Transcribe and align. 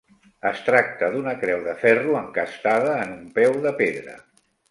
Es 0.51 0.61
tracta 0.69 1.09
d'una 1.15 1.33
creu 1.43 1.59
de 1.67 1.75
ferro 1.83 2.17
encastada 2.21 2.97
en 3.05 3.13
un 3.19 3.31
peu 3.39 3.61
de 3.69 3.77
pedra. 3.85 4.19